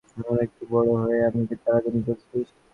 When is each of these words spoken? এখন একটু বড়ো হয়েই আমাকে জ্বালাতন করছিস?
এখন 0.11 0.37
একটু 0.45 0.63
বড়ো 0.71 0.93
হয়েই 1.01 1.27
আমাকে 1.29 1.55
জ্বালাতন 1.57 1.95
করছিস? 2.05 2.47